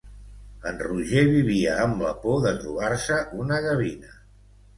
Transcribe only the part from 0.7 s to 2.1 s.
Roger vivia amb